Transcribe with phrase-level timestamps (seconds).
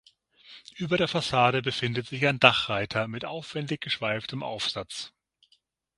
[0.77, 5.13] Über der Fassade befindet sich ein Dachreiter mit aufwendig geschweiftem Aufsatz.